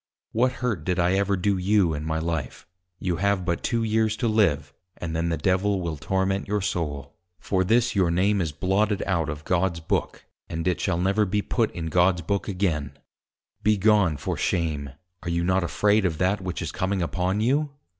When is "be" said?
11.23-11.43, 13.61-13.77